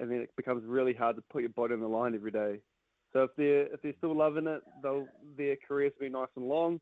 and 0.00 0.10
then 0.10 0.18
it 0.18 0.30
becomes 0.36 0.64
really 0.64 0.94
hard 0.94 1.16
to 1.16 1.22
put 1.30 1.42
your 1.42 1.50
body 1.50 1.74
on 1.74 1.80
the 1.80 1.88
line 1.88 2.14
every 2.14 2.30
day. 2.30 2.60
So 3.12 3.24
if 3.24 3.30
they're 3.36 3.66
if 3.72 3.82
they're 3.82 3.94
still 3.98 4.16
loving 4.16 4.46
it, 4.46 4.62
they'll 4.82 5.06
their 5.36 5.56
careers 5.68 5.92
will 5.98 6.06
be 6.06 6.12
nice 6.12 6.28
and 6.36 6.48
long. 6.48 6.80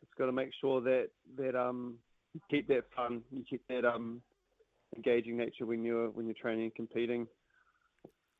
Just 0.00 0.14
got 0.16 0.26
to 0.26 0.32
make 0.32 0.50
sure 0.60 0.80
that 0.82 1.08
that 1.38 1.54
um 1.54 1.96
you 2.34 2.40
keep 2.50 2.68
that 2.68 2.84
fun, 2.94 3.22
you 3.32 3.44
keep 3.48 3.62
that 3.68 3.84
um 3.84 4.20
engaging 4.94 5.36
nature 5.36 5.66
when 5.66 5.82
you're 5.82 6.10
when 6.10 6.26
you're 6.26 6.34
training 6.34 6.64
and 6.64 6.74
competing. 6.74 7.26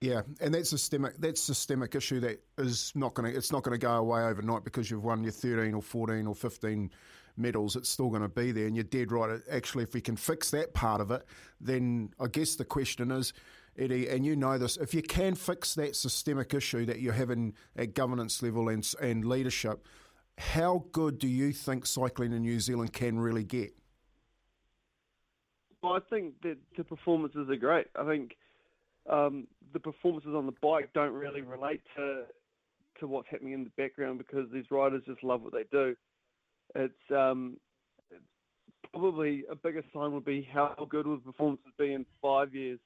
Yeah, 0.02 0.22
and 0.40 0.52
that's 0.52 0.72
a 0.72 0.78
systemic. 0.78 1.16
That's 1.16 1.42
systemic 1.42 1.94
issue 1.94 2.20
that 2.20 2.42
is 2.58 2.92
not 2.94 3.14
going 3.14 3.32
to. 3.32 3.36
It's 3.36 3.50
not 3.50 3.62
going 3.62 3.78
to 3.78 3.84
go 3.84 3.92
away 3.92 4.20
overnight 4.22 4.62
because 4.62 4.90
you've 4.90 5.04
won 5.04 5.22
your 5.22 5.32
thirteen 5.32 5.72
or 5.72 5.80
fourteen 5.80 6.26
or 6.26 6.34
fifteen 6.34 6.90
medals. 7.36 7.76
It's 7.76 7.88
still 7.88 8.08
going 8.08 8.22
to 8.22 8.28
be 8.28 8.52
there, 8.52 8.66
and 8.66 8.76
you're 8.76 8.84
dead 8.84 9.12
right. 9.12 9.40
Actually, 9.50 9.84
if 9.84 9.94
we 9.94 10.00
can 10.00 10.16
fix 10.16 10.50
that 10.50 10.74
part 10.74 11.00
of 11.00 11.10
it, 11.10 11.24
then 11.60 12.10
I 12.20 12.26
guess 12.28 12.56
the 12.56 12.64
question 12.64 13.10
is, 13.10 13.32
Eddie, 13.78 14.08
and 14.08 14.24
you 14.24 14.36
know 14.36 14.56
this, 14.58 14.76
if 14.76 14.94
you 14.94 15.02
can 15.02 15.34
fix 15.34 15.74
that 15.74 15.96
systemic 15.96 16.54
issue 16.54 16.86
that 16.86 17.00
you're 17.00 17.12
having 17.12 17.54
at 17.76 17.94
governance 17.94 18.42
level 18.42 18.68
and 18.68 18.90
and 19.00 19.24
leadership, 19.24 19.86
how 20.38 20.84
good 20.92 21.18
do 21.18 21.28
you 21.28 21.52
think 21.52 21.86
cycling 21.86 22.32
in 22.32 22.42
New 22.42 22.60
Zealand 22.60 22.92
can 22.92 23.18
really 23.18 23.44
get? 23.44 23.74
Well, 25.82 25.92
I 25.92 26.00
think 26.10 26.40
that 26.42 26.56
the 26.76 26.84
performances 26.84 27.48
are 27.50 27.56
great. 27.56 27.86
I 27.94 28.04
think 28.04 28.36
um, 29.08 29.46
the 29.72 29.80
performances 29.80 30.34
on 30.34 30.46
the 30.46 30.54
bike 30.62 30.90
don't 30.94 31.12
really 31.12 31.42
relate 31.42 31.82
to 31.96 32.24
to 33.00 33.06
what's 33.06 33.28
happening 33.28 33.52
in 33.52 33.64
the 33.64 33.70
background 33.76 34.16
because 34.16 34.50
these 34.50 34.64
riders 34.70 35.02
just 35.06 35.22
love 35.22 35.42
what 35.42 35.52
they 35.52 35.64
do. 35.70 35.94
It's, 36.76 37.10
um, 37.10 37.56
probably 38.92 39.44
a 39.50 39.54
bigger 39.54 39.82
sign 39.92 40.12
would 40.12 40.24
be 40.24 40.48
how 40.52 40.74
good 40.88 41.06
will 41.06 41.16
the 41.16 41.22
performances 41.22 41.72
be 41.78 41.92
in 41.92 42.06
five 42.22 42.54
years 42.54 42.78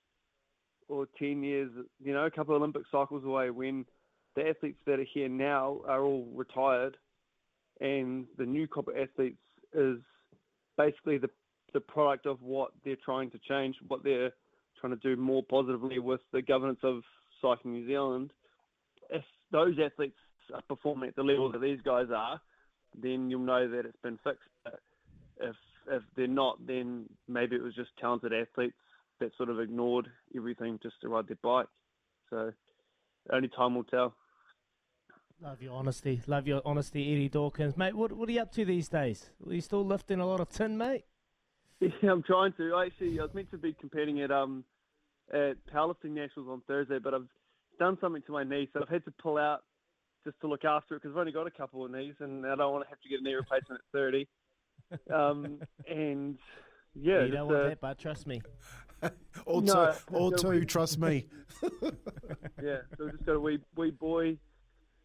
or 0.88 1.06
ten 1.18 1.42
years. 1.42 1.70
You 2.02 2.12
know, 2.12 2.26
a 2.26 2.30
couple 2.30 2.54
of 2.54 2.62
Olympic 2.62 2.82
cycles 2.90 3.24
away 3.24 3.50
when 3.50 3.84
the 4.36 4.48
athletes 4.48 4.78
that 4.86 4.98
are 4.98 5.06
here 5.14 5.28
now 5.28 5.80
are 5.86 6.02
all 6.02 6.26
retired, 6.34 6.96
and 7.80 8.26
the 8.38 8.46
new 8.46 8.66
crop 8.66 8.88
of 8.88 8.96
athletes 8.96 9.38
is 9.74 9.98
basically 10.76 11.18
the 11.18 11.30
the 11.72 11.80
product 11.80 12.26
of 12.26 12.42
what 12.42 12.72
they're 12.84 12.96
trying 13.04 13.30
to 13.30 13.38
change, 13.48 13.76
what 13.86 14.02
they're 14.02 14.32
trying 14.80 14.92
to 14.92 14.98
do 14.98 15.20
more 15.20 15.42
positively 15.48 16.00
with 16.00 16.20
the 16.32 16.42
governance 16.42 16.80
of 16.82 17.02
Cycling 17.40 17.74
New 17.74 17.86
Zealand. 17.86 18.32
If 19.08 19.22
those 19.52 19.76
athletes 19.78 20.16
are 20.52 20.62
performing 20.68 21.10
at 21.10 21.14
the 21.14 21.22
level 21.22 21.52
that 21.52 21.60
these 21.60 21.80
guys 21.84 22.06
are, 22.12 22.40
then 22.98 23.30
you'll 23.30 23.40
know 23.40 23.68
that 23.68 23.86
it's 23.86 24.02
been 24.02 24.18
fixed. 24.24 24.48
But 24.64 24.80
if 25.40 25.56
if 25.90 26.02
they're 26.16 26.26
not, 26.26 26.64
then 26.66 27.08
maybe 27.28 27.56
it 27.56 27.62
was 27.62 27.74
just 27.74 27.90
talented 28.00 28.32
athletes 28.32 28.76
that 29.18 29.32
sort 29.36 29.50
of 29.50 29.60
ignored 29.60 30.08
everything 30.36 30.78
just 30.82 31.00
to 31.02 31.08
ride 31.08 31.28
their 31.28 31.38
bike. 31.42 31.66
So 32.30 32.52
only 33.32 33.48
time 33.48 33.74
will 33.74 33.84
tell. 33.84 34.14
Love 35.42 35.62
your 35.62 35.74
honesty. 35.74 36.20
Love 36.26 36.46
your 36.46 36.60
honesty, 36.64 37.12
Eddie 37.12 37.28
Dawkins. 37.28 37.76
Mate, 37.76 37.94
what, 37.94 38.12
what 38.12 38.28
are 38.28 38.32
you 38.32 38.42
up 38.42 38.52
to 38.52 38.64
these 38.64 38.88
days? 38.88 39.30
Are 39.46 39.54
you 39.54 39.62
still 39.62 39.84
lifting 39.84 40.20
a 40.20 40.26
lot 40.26 40.40
of 40.40 40.48
tin, 40.50 40.76
mate? 40.76 41.04
Yeah, 42.02 42.12
I'm 42.12 42.22
trying 42.22 42.52
to. 42.58 42.76
Actually, 42.76 43.18
I 43.18 43.22
was 43.22 43.32
meant 43.32 43.50
to 43.52 43.56
be 43.56 43.72
competing 43.72 44.20
at 44.20 44.30
um 44.30 44.64
at 45.32 45.56
powerlifting 45.72 46.10
nationals 46.10 46.46
on 46.50 46.60
Thursday, 46.66 46.98
but 46.98 47.14
I've 47.14 47.26
done 47.78 47.96
something 48.02 48.20
to 48.26 48.32
my 48.32 48.44
knee, 48.44 48.68
so 48.70 48.80
I've 48.82 48.88
had 48.90 49.02
to 49.06 49.10
pull 49.12 49.38
out 49.38 49.60
just 50.24 50.40
to 50.40 50.46
look 50.46 50.64
after 50.64 50.96
it 50.96 51.02
because 51.02 51.14
I've 51.14 51.20
only 51.20 51.32
got 51.32 51.46
a 51.46 51.50
couple 51.50 51.84
of 51.84 51.90
knees, 51.90 52.14
and 52.20 52.46
I 52.46 52.54
don't 52.56 52.72
want 52.72 52.84
to 52.84 52.88
have 52.90 53.00
to 53.00 53.08
get 53.08 53.20
a 53.20 53.22
knee 53.22 53.34
replacement 53.34 53.80
at 53.80 53.98
30. 53.98 54.28
Um, 55.12 55.60
and 55.88 56.38
yeah, 56.94 57.24
you 57.24 57.30
don't 57.30 57.46
want 57.48 57.58
uh, 57.60 57.68
that, 57.70 57.80
but 57.80 57.98
trust 57.98 58.26
me. 58.26 58.42
Or 59.46 59.62
No, 59.62 59.94
two, 59.94 60.14
or 60.14 60.30
no, 60.30 60.36
two. 60.36 60.48
we- 60.50 60.66
Trust 60.66 60.98
me. 60.98 61.26
yeah, 62.62 62.80
so 62.98 63.04
we've 63.04 63.12
just 63.12 63.24
got 63.24 63.32
a 63.36 63.40
wee 63.40 63.58
wee 63.74 63.90
boy. 63.90 64.36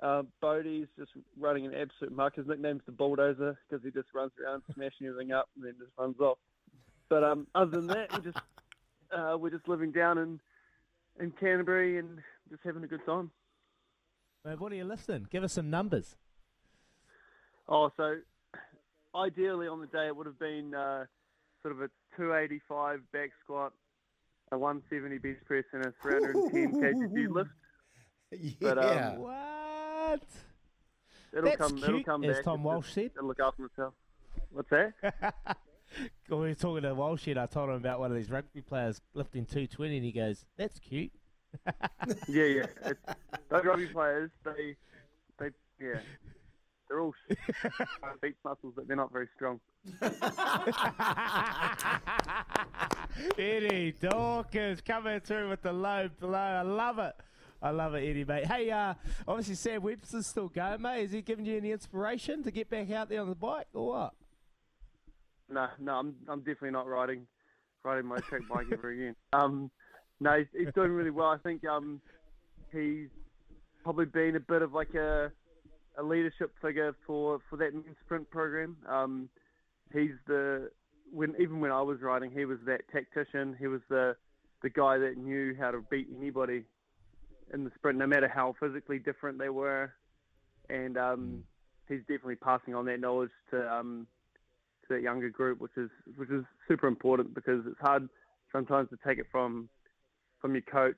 Uh, 0.04 0.24
Bodie's 0.42 0.88
just 1.00 1.12
running 1.40 1.66
an 1.66 1.74
absolute 1.74 2.14
muck. 2.14 2.36
His 2.36 2.46
nickname's 2.46 2.82
the 2.86 2.92
bulldozer 2.92 3.58
because 3.70 3.86
he 3.86 3.92
just 3.92 4.10
runs 4.14 4.34
around 4.44 4.64
smashing 4.74 5.08
everything 5.08 5.32
up 5.32 5.48
and 5.56 5.64
then 5.64 5.76
just 5.80 5.92
runs 5.98 6.20
off. 6.20 6.38
But 7.08 7.24
um, 7.24 7.48
other 7.56 7.72
than 7.72 7.88
that, 7.88 8.12
we're 8.12 8.20
just 8.20 8.38
uh, 9.16 9.38
we're 9.40 9.50
just 9.52 9.70
living 9.70 9.94
down 9.94 10.18
in 10.18 10.42
in 11.22 11.32
Canterbury 11.32 11.98
and 11.98 12.20
just 12.50 12.62
having 12.66 12.84
a 12.84 12.88
good 12.88 13.06
time. 13.06 13.32
What 14.54 14.72
are 14.72 14.75
you 14.75 14.84
lifting? 14.84 15.28
Give 15.32 15.44
us 15.44 15.54
some 15.54 15.70
numbers. 15.70 16.16
Oh, 17.68 17.92
so 17.98 18.18
ideally 19.16 19.68
on 19.68 19.82
the 19.82 19.88
day 19.88 20.08
it 20.08 20.16
would 20.16 20.28
have 20.28 20.38
been 20.38 20.75
uh, 20.75 21.06
sort 21.64 21.74
of 21.74 21.82
a 21.82 21.90
285 22.16 23.00
back 23.12 23.32
squat, 23.44 23.74
a 24.52 24.58
170 24.58 25.18
bench 25.18 25.40
press, 25.46 25.64
and 25.74 25.86
a 25.86 25.94
310 26.02 27.10
kg 27.12 27.30
lift. 27.34 27.50
But, 28.62 28.78
um. 28.78 29.20
What? 29.20 30.22
It'll 31.34 31.46
That's 31.46 31.58
come. 31.58 31.78
It'll 31.78 31.90
cute, 31.94 32.06
come 32.06 32.24
as 32.24 32.36
back. 32.36 32.46
Tom 32.46 32.64
Walsh 32.64 32.94
said. 32.94 33.12
It'll 33.16 33.28
look 33.28 33.40
after 33.40 33.66
itself. 33.66 33.94
What's 34.52 34.70
that? 34.70 34.94
We 36.30 36.36
were 36.36 36.56
talking 36.56 36.82
to 36.82 36.94
Walsh, 36.94 37.28
and 37.28 37.40
I 37.40 37.46
told 37.46 37.70
him 37.70 37.75
about 37.75 38.00
one 38.00 38.12
of 38.12 38.18
these 38.18 38.30
rugby 38.30 38.60
players 38.60 39.00
lifting 39.14 39.46
220, 39.46 39.98
and 39.98 40.06
he 40.06 40.12
goes, 40.12 40.46
"That's 40.58 40.78
cute." 40.80 41.12
yeah, 42.28 42.44
yeah. 42.44 42.66
It's, 42.86 43.00
those 43.50 43.66
rugby 43.66 43.88
players, 43.88 44.32
they, 44.44 44.76
they, 45.40 45.50
yeah, 45.80 46.00
they're 46.88 47.02
all 47.02 47.14
beach 48.22 48.36
muscles, 48.44 48.74
but 48.76 48.88
they're 48.88 48.96
not 48.96 49.12
very 49.12 49.28
strong. 49.36 49.60
Eddie 53.38 53.94
Dawkins 54.00 54.82
coming 54.82 55.20
through 55.20 55.50
with 55.50 55.62
the 55.62 55.74
low 55.74 56.10
blow. 56.20 56.38
I 56.38 56.62
love 56.62 57.00
it. 57.00 57.16
I 57.62 57.72
love 57.72 57.96
it, 57.96 58.08
Eddie, 58.08 58.26
mate. 58.26 58.46
Hey, 58.46 58.70
uh, 58.70 58.94
obviously 59.28 59.56
Sam 59.56 59.82
Webster's 59.82 60.28
still 60.28 60.50
going, 60.50 60.82
mate. 60.82 61.06
Is 61.06 61.12
he 61.12 61.22
giving 61.22 61.46
you 61.46 61.58
any 61.58 61.72
inspiration 61.72 62.44
to 62.44 62.52
get 62.52 62.70
back 62.70 62.92
out 62.92 63.10
there 63.10 63.22
on 63.22 63.30
the 63.30 63.36
bike, 63.36 63.68
or 63.74 63.88
what? 63.88 64.14
No, 65.50 65.68
no, 65.80 65.94
I'm, 65.94 66.16
I'm 66.28 66.40
definitely 66.40 66.72
not 66.72 66.88
riding, 66.88 67.26
riding 67.84 68.06
my 68.06 68.18
track 68.18 68.42
bike 68.50 68.68
ever 68.72 68.92
again. 68.92 69.16
Um, 69.34 69.72
no, 70.20 70.38
he's, 70.38 70.48
he's 70.58 70.74
doing 70.74 70.92
really 70.92 71.12
well. 71.12 71.28
I 71.28 71.38
think 71.38 71.66
um, 71.66 72.02
he's 72.72 73.10
probably 73.84 74.06
been 74.06 74.36
a 74.36 74.40
bit 74.40 74.62
of 74.62 74.74
like 74.74 74.94
a, 74.96 75.32
a 75.98 76.04
leadership 76.04 76.52
figure 76.62 76.96
for, 77.06 77.40
for 77.50 77.58
that 77.58 77.74
men's 77.74 77.98
sprint 78.04 78.30
program. 78.30 78.78
Um, 78.88 79.30
he's 79.94 80.12
the 80.28 80.70
when 81.12 81.36
even 81.40 81.60
when 81.60 81.72
I 81.72 81.82
was 81.82 82.02
riding, 82.02 82.32
he 82.32 82.46
was 82.46 82.58
that 82.66 82.82
tactician. 82.92 83.56
He 83.60 83.68
was 83.68 83.82
the 83.90 84.16
the 84.62 84.70
guy 84.70 84.98
that 84.98 85.18
knew 85.18 85.56
how 85.60 85.72
to 85.72 85.84
beat 85.92 86.08
anybody 86.18 86.64
in 87.54 87.64
the 87.64 87.72
sprint, 87.76 88.00
no 88.00 88.08
matter 88.08 88.28
how 88.28 88.56
physically 88.60 89.00
different 89.00 89.38
they 89.38 89.50
were. 89.50 89.94
And 90.70 90.98
um, 90.98 91.44
he's 91.88 92.00
definitely 92.02 92.38
passing 92.38 92.74
on 92.74 92.86
that 92.86 93.00
knowledge 93.00 93.30
to 93.52 93.72
um, 93.72 94.08
to 94.88 94.96
that 94.96 95.02
younger 95.04 95.30
group, 95.30 95.60
which 95.62 95.78
is 95.78 95.90
which 96.16 96.30
is 96.30 96.44
super 96.68 96.88
important 96.88 97.36
because 97.36 97.66
it's 97.68 97.80
hard 97.80 98.10
sometimes 98.52 98.90
to 98.90 98.98
take 99.08 99.20
it 99.20 99.28
from 99.32 99.70
from 100.42 100.54
your 100.54 100.62
coach, 100.63 100.98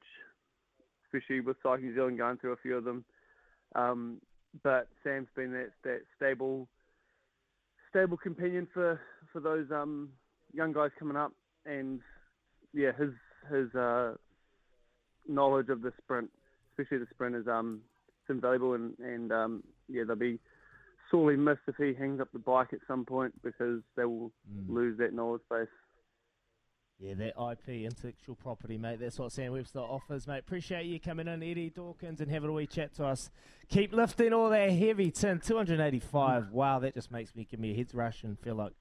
especially 1.05 1.41
with 1.41 1.57
Cycling 1.63 1.87
New 1.87 1.95
Zealand 1.95 2.17
going 2.17 2.37
through 2.37 2.53
a 2.53 2.57
few 2.57 2.77
of 2.77 2.83
them. 2.83 3.05
Um, 3.75 4.21
but 4.63 4.87
Sam's 5.03 5.27
been 5.35 5.51
that 5.51 5.71
that 5.83 6.01
stable 6.15 6.67
stable 7.89 8.17
companion 8.17 8.67
for 8.73 8.99
for 9.31 9.39
those 9.39 9.67
um, 9.71 10.09
young 10.53 10.73
guys 10.73 10.91
coming 10.97 11.17
up, 11.17 11.33
and 11.65 11.99
yeah, 12.73 12.91
his 12.97 13.11
his 13.51 13.73
uh, 13.75 14.13
knowledge 15.27 15.69
of 15.69 15.81
the 15.81 15.91
sprint, 16.01 16.29
especially 16.71 16.99
the 16.99 17.07
sprint, 17.13 17.35
is 17.35 17.47
um, 17.47 17.81
it's 18.21 18.29
invaluable, 18.29 18.73
and 18.73 18.97
and 18.99 19.31
um, 19.31 19.63
yeah, 19.87 20.03
they'll 20.05 20.15
be 20.15 20.39
sorely 21.11 21.37
missed 21.37 21.61
if 21.67 21.75
he 21.77 21.93
hangs 21.93 22.19
up 22.19 22.31
the 22.33 22.39
bike 22.39 22.73
at 22.73 22.79
some 22.87 23.05
point 23.05 23.33
because 23.43 23.81
they 23.95 24.05
will 24.05 24.31
lose 24.67 24.97
that 24.97 25.13
knowledge 25.13 25.41
base. 25.49 25.67
Yeah, 26.99 27.13
that 27.13 27.33
IP, 27.51 27.85
intellectual 27.85 28.33
property, 28.35 28.77
mate. 28.79 28.99
That's 28.99 29.19
what 29.19 29.31
Sam 29.31 29.51
Webster 29.51 29.79
offers, 29.79 30.25
mate. 30.25 30.39
Appreciate 30.39 30.87
you 30.87 30.99
coming 30.99 31.27
in, 31.27 31.43
Eddie 31.43 31.69
Dawkins, 31.69 32.21
and 32.21 32.31
having 32.31 32.49
a 32.49 32.53
wee 32.53 32.65
chat 32.65 32.95
to 32.95 33.05
us. 33.05 33.29
Keep 33.69 33.93
lifting 33.93 34.33
all 34.33 34.49
that 34.49 34.71
heavy 34.71 35.11
tin. 35.11 35.39
285. 35.39 36.43
Mm. 36.43 36.51
Wow, 36.51 36.79
that 36.79 36.95
just 36.95 37.11
makes 37.11 37.35
me 37.35 37.45
give 37.49 37.59
me 37.59 37.71
a 37.71 37.75
head 37.75 37.89
rush 37.93 38.23
and 38.23 38.39
feel 38.39 38.55
like 38.55 38.73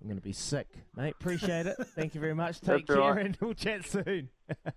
I'm 0.00 0.08
going 0.08 0.16
to 0.18 0.22
be 0.22 0.32
sick, 0.32 0.66
mate. 0.96 1.14
Appreciate 1.20 1.66
it. 1.66 1.76
Thank 1.94 2.16
you 2.16 2.20
very 2.20 2.34
much. 2.34 2.60
Take 2.60 2.88
That's 2.88 2.98
care, 2.98 3.12
right. 3.14 3.24
and 3.26 3.38
we'll 3.40 3.54
chat 3.54 3.86
soon. 3.86 4.30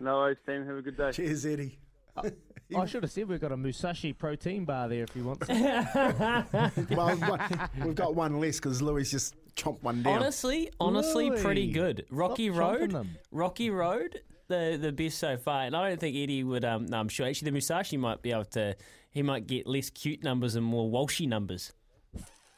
No 0.00 0.16
worries, 0.16 0.38
team. 0.46 0.66
Have 0.66 0.78
a 0.78 0.82
good 0.82 0.96
day. 0.96 1.12
Cheers, 1.12 1.44
Eddie. 1.44 1.78
I 2.16 2.86
should 2.86 3.02
have 3.02 3.12
said 3.12 3.28
we've 3.28 3.40
got 3.40 3.52
a 3.52 3.56
Musashi 3.56 4.12
protein 4.12 4.64
bar 4.64 4.88
there 4.88 5.04
if 5.04 5.14
you 5.14 5.24
want 5.24 5.44
some. 5.44 5.62
well, 6.90 7.16
one- 7.16 7.68
we've 7.84 7.94
got 7.94 8.14
one 8.14 8.40
less 8.40 8.56
because 8.56 8.80
Louis 8.80 9.10
just 9.10 9.34
chomped 9.54 9.82
one 9.82 10.02
down. 10.02 10.16
Honestly, 10.16 10.70
honestly, 10.80 11.30
pretty 11.30 11.64
Louis, 11.64 11.72
good. 11.72 12.06
Rocky 12.10 12.48
stop 12.52 12.56
chomping 12.56 12.80
Road, 12.80 12.90
them. 12.92 13.10
Rocky 13.30 13.70
Road, 13.70 14.20
the 14.48 14.78
the 14.80 14.92
best 14.92 15.18
so 15.18 15.36
far. 15.36 15.62
And 15.64 15.76
I 15.76 15.88
don't 15.88 16.00
think 16.00 16.16
Eddie 16.16 16.44
would. 16.44 16.64
Um, 16.64 16.86
no, 16.86 16.98
I'm 16.98 17.08
sure 17.08 17.26
actually 17.26 17.46
the 17.46 17.52
Musashi 17.52 17.96
might 17.96 18.22
be 18.22 18.32
able 18.32 18.44
to. 18.46 18.76
He 19.10 19.22
might 19.22 19.46
get 19.46 19.66
less 19.66 19.90
cute 19.90 20.22
numbers 20.22 20.54
and 20.54 20.64
more 20.64 20.90
Walshy 20.90 21.28
numbers. 21.28 21.72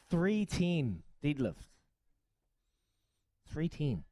310 0.09 1.03
deadlift. 1.23 1.67
310. 3.51 4.03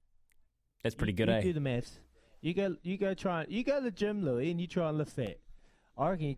That's 0.83 0.95
pretty 0.95 1.13
you, 1.13 1.17
good, 1.17 1.29
you 1.29 1.35
eh? 1.35 1.41
do 1.41 1.53
the 1.53 1.59
maths. 1.61 1.99
You 2.43 2.53
go, 2.53 2.75
you 2.83 2.97
go 2.97 3.13
try, 3.13 3.45
you 3.47 3.63
go 3.63 3.77
to 3.77 3.83
the 3.85 3.89
gym, 3.91 4.23
Louis, 4.25 4.51
and 4.51 4.59
you 4.59 4.67
try 4.67 4.89
and 4.89 4.97
lift 4.97 5.15
that. 5.15 5.39
I 5.97 6.09
reckon 6.09 6.25
you, 6.27 6.35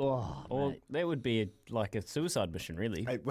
Oh, 0.00 0.44
Or 0.48 0.70
mate. 0.70 0.82
that 0.90 1.06
would 1.06 1.22
be 1.24 1.42
a, 1.42 1.48
like 1.70 1.94
a 1.96 2.06
suicide 2.06 2.52
mission, 2.52 2.76
really. 2.76 3.04
Hey, 3.04 3.18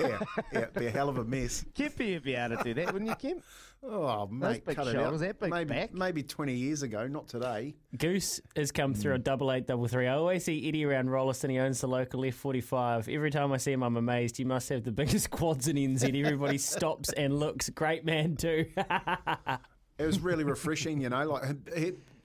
yeah, 0.00 0.18
yeah, 0.52 0.58
it'd 0.60 0.72
be 0.74 0.86
a 0.86 0.90
hell 0.90 1.08
of 1.10 1.16
a 1.18 1.24
mess. 1.24 1.64
Kempy 1.74 2.14
would 2.14 2.22
be 2.24 2.34
able 2.34 2.56
to 2.58 2.64
do 2.64 2.72
that, 2.74 2.92
wouldn't 2.92 3.10
you, 3.10 3.16
Kemp? 3.16 3.42
Oh, 3.82 4.26
mate, 4.26 4.64
big 4.66 4.76
cut 4.76 4.86
it 4.88 4.92
shoulders, 4.92 5.20
out. 5.22 5.26
that 5.26 5.40
big 5.40 5.50
maybe, 5.50 5.68
back. 5.74 5.92
maybe 5.94 6.22
20 6.22 6.54
years 6.54 6.82
ago, 6.82 7.06
not 7.06 7.28
today. 7.28 7.74
Goose 7.98 8.40
has 8.54 8.70
come 8.72 8.92
through 8.94 9.14
on 9.14 9.22
double 9.22 9.50
eight, 9.52 9.66
double 9.66 9.88
three. 9.88 10.06
I 10.06 10.14
always 10.14 10.44
see 10.44 10.66
Eddie 10.68 10.84
around 10.86 11.08
Rolleston. 11.10 11.50
He 11.50 11.58
owns 11.58 11.80
the 11.82 11.88
local 11.88 12.20
F45. 12.22 13.14
Every 13.14 13.30
time 13.30 13.52
I 13.52 13.56
see 13.58 13.72
him, 13.72 13.82
I'm 13.82 13.96
amazed. 13.96 14.36
He 14.38 14.44
must 14.44 14.68
have 14.70 14.84
the 14.84 14.92
biggest 15.02 15.30
quads 15.30 15.68
and 15.68 15.78
ins 15.78 16.02
in 16.02 16.12
NZ. 16.14 16.24
Everybody 16.24 16.58
stops 16.58 17.12
and 17.12 17.38
looks. 17.38 17.68
Great 17.70 18.04
man, 18.06 18.36
too. 18.36 18.66
It 19.98 20.04
was 20.04 20.20
really 20.20 20.44
refreshing, 20.44 21.00
you 21.00 21.08
know. 21.08 21.24
Like 21.24 21.56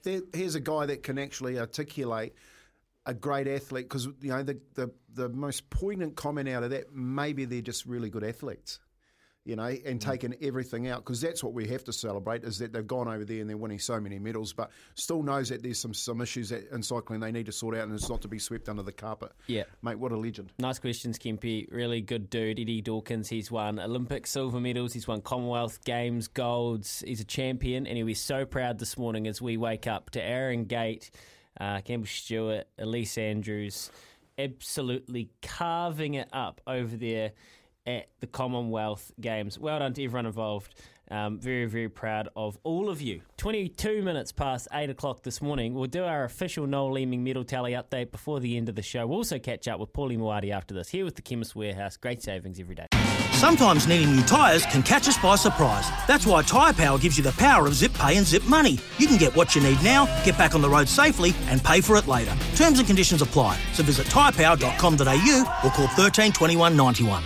here's 0.04 0.54
a 0.54 0.60
guy 0.60 0.86
that 0.86 1.02
can 1.02 1.18
actually 1.18 1.58
articulate 1.58 2.34
a 3.06 3.14
great 3.14 3.48
athlete 3.48 3.88
because 3.88 4.06
you 4.20 4.28
know 4.28 4.42
the, 4.42 4.60
the 4.74 4.90
the 5.14 5.28
most 5.28 5.68
poignant 5.70 6.16
comment 6.16 6.48
out 6.48 6.62
of 6.62 6.70
that 6.70 6.92
maybe 6.94 7.44
they're 7.44 7.60
just 7.60 7.86
really 7.86 8.10
good 8.10 8.24
athletes, 8.24 8.78
you 9.44 9.56
know, 9.56 9.74
and 9.84 10.00
taking 10.00 10.34
everything 10.40 10.88
out 10.88 10.98
because 10.98 11.20
that's 11.20 11.42
what 11.42 11.52
we 11.52 11.66
have 11.66 11.82
to 11.84 11.92
celebrate 11.92 12.44
is 12.44 12.58
that 12.58 12.72
they've 12.72 12.86
gone 12.86 13.08
over 13.08 13.24
there 13.24 13.40
and 13.40 13.50
they're 13.50 13.56
winning 13.56 13.78
so 13.78 14.00
many 14.00 14.18
medals, 14.18 14.52
but 14.52 14.70
still 14.94 15.22
knows 15.22 15.48
that 15.48 15.62
there's 15.62 15.80
some 15.80 15.92
some 15.92 16.20
issues 16.20 16.50
that, 16.50 16.70
in 16.72 16.82
cycling 16.82 17.18
they 17.18 17.32
need 17.32 17.46
to 17.46 17.52
sort 17.52 17.76
out 17.76 17.82
and 17.82 17.94
it's 17.94 18.08
not 18.08 18.22
to 18.22 18.28
be 18.28 18.38
swept 18.38 18.68
under 18.68 18.82
the 18.82 18.92
carpet. 18.92 19.32
Yeah. 19.48 19.64
mate, 19.82 19.98
what 19.98 20.12
a 20.12 20.16
legend. 20.16 20.52
Nice 20.58 20.78
questions, 20.78 21.18
Kempy. 21.18 21.66
Really 21.72 22.00
good 22.00 22.30
dude. 22.30 22.60
Eddie 22.60 22.82
Dawkins, 22.82 23.28
he's 23.28 23.50
won 23.50 23.80
Olympic 23.80 24.28
silver 24.28 24.60
medals. 24.60 24.92
He's 24.92 25.08
won 25.08 25.20
Commonwealth 25.20 25.84
Games 25.84 26.28
golds. 26.28 27.02
He's 27.04 27.20
a 27.20 27.24
champion, 27.24 27.86
and 27.86 27.96
he'll 27.96 28.06
be 28.06 28.14
so 28.14 28.44
proud 28.44 28.78
this 28.78 28.96
morning 28.96 29.26
as 29.26 29.42
we 29.42 29.56
wake 29.56 29.88
up 29.88 30.10
to 30.10 30.22
Aaron 30.22 30.66
Gate, 30.66 31.10
uh, 31.60 31.80
Campbell 31.80 32.06
Stewart, 32.06 32.68
Ellesse 32.78 33.18
Andrews, 33.18 33.90
absolutely 34.38 35.30
carving 35.42 36.14
it 36.14 36.28
up 36.32 36.60
over 36.66 36.96
there 36.96 37.32
at 37.86 38.08
the 38.20 38.26
Commonwealth 38.26 39.12
Games. 39.20 39.58
Well 39.58 39.78
done 39.78 39.94
to 39.94 40.04
everyone 40.04 40.26
involved. 40.26 40.74
Um, 41.10 41.38
very, 41.38 41.66
very 41.66 41.90
proud 41.90 42.28
of 42.36 42.56
all 42.62 42.88
of 42.88 43.02
you. 43.02 43.20
22 43.36 44.02
minutes 44.02 44.32
past 44.32 44.66
8 44.72 44.88
o'clock 44.88 45.22
this 45.22 45.42
morning. 45.42 45.74
We'll 45.74 45.86
do 45.86 46.04
our 46.04 46.24
official 46.24 46.66
Noel 46.66 46.92
Leeming 46.92 47.22
medal 47.22 47.44
tally 47.44 47.72
update 47.72 48.12
before 48.12 48.40
the 48.40 48.56
end 48.56 48.70
of 48.70 48.76
the 48.76 48.82
show. 48.82 49.06
We'll 49.06 49.18
also 49.18 49.38
catch 49.38 49.68
up 49.68 49.78
with 49.78 49.92
Paulie 49.92 50.16
Moati 50.16 50.50
after 50.50 50.72
this, 50.72 50.88
here 50.88 51.04
with 51.04 51.16
the 51.16 51.22
Chemist 51.22 51.54
Warehouse. 51.54 51.98
Great 51.98 52.22
savings 52.22 52.58
every 52.58 52.76
day. 52.76 52.86
Sometimes 53.32 53.86
needing 53.88 54.14
new 54.14 54.22
tyres 54.22 54.64
can 54.66 54.82
catch 54.82 55.06
us 55.08 55.18
by 55.18 55.34
surprise. 55.34 55.90
That's 56.06 56.24
why 56.26 56.42
Tyre 56.42 56.72
Power 56.72 56.96
gives 56.98 57.18
you 57.18 57.24
the 57.24 57.32
power 57.32 57.66
of 57.66 57.74
zip 57.74 57.92
pay 57.92 58.16
and 58.16 58.24
zip 58.24 58.44
money. 58.44 58.78
You 58.98 59.06
can 59.06 59.18
get 59.18 59.34
what 59.36 59.54
you 59.54 59.60
need 59.60 59.82
now, 59.82 60.06
get 60.24 60.38
back 60.38 60.54
on 60.54 60.62
the 60.62 60.70
road 60.70 60.88
safely, 60.88 61.34
and 61.48 61.62
pay 61.62 61.80
for 61.80 61.96
it 61.96 62.06
later. 62.06 62.34
Terms 62.54 62.78
and 62.78 62.86
conditions 62.86 63.20
apply. 63.20 63.58
So 63.72 63.82
visit 63.82 64.06
tyrepower.com.au 64.06 65.60
or 65.64 65.70
call 65.70 65.88
13 65.88 66.32
21 66.32 66.76
91. 66.76 67.22